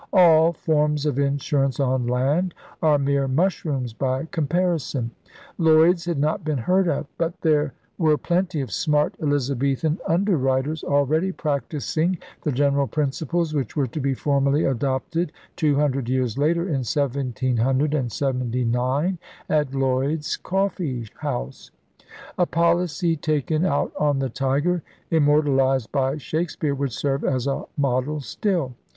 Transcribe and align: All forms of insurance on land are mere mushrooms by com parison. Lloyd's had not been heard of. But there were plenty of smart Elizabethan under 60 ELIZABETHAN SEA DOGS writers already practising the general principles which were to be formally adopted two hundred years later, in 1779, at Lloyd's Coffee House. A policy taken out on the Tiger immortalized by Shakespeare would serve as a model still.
All 0.11 0.51
forms 0.51 1.05
of 1.05 1.19
insurance 1.19 1.79
on 1.79 2.07
land 2.07 2.55
are 2.81 2.97
mere 2.97 3.27
mushrooms 3.27 3.93
by 3.93 4.25
com 4.25 4.47
parison. 4.47 5.11
Lloyd's 5.59 6.05
had 6.05 6.17
not 6.17 6.43
been 6.43 6.57
heard 6.57 6.87
of. 6.87 7.05
But 7.19 7.39
there 7.41 7.75
were 7.99 8.17
plenty 8.17 8.61
of 8.61 8.71
smart 8.71 9.13
Elizabethan 9.21 9.99
under 10.07 10.31
60 10.31 10.41
ELIZABETHAN 10.41 10.41
SEA 10.41 10.41
DOGS 10.41 10.43
writers 10.43 10.83
already 11.05 11.31
practising 11.31 12.17
the 12.41 12.51
general 12.51 12.87
principles 12.87 13.53
which 13.53 13.75
were 13.75 13.85
to 13.85 13.99
be 13.99 14.15
formally 14.15 14.65
adopted 14.65 15.31
two 15.55 15.75
hundred 15.75 16.09
years 16.09 16.35
later, 16.35 16.63
in 16.63 16.81
1779, 16.81 19.19
at 19.47 19.75
Lloyd's 19.75 20.35
Coffee 20.35 21.07
House. 21.19 21.69
A 22.39 22.47
policy 22.47 23.15
taken 23.15 23.65
out 23.65 23.91
on 23.99 24.17
the 24.17 24.29
Tiger 24.29 24.81
immortalized 25.11 25.91
by 25.91 26.17
Shakespeare 26.17 26.73
would 26.73 26.91
serve 26.91 27.23
as 27.23 27.45
a 27.45 27.65
model 27.77 28.19
still. 28.19 28.73